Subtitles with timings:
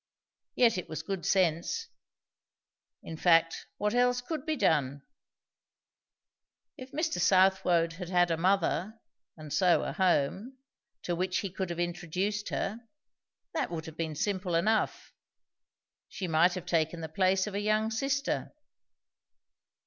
[0.55, 1.89] Yet it was good sense.
[3.03, 5.03] In fact, what else could be done?
[6.75, 7.19] If Mr.
[7.21, 8.95] Southwode had had a mother,
[9.37, 10.57] and so a home,
[11.03, 12.79] to which he could have introduced her;
[13.53, 15.13] that would have been simple enough.
[16.09, 18.55] She might have taken the place of a young sister.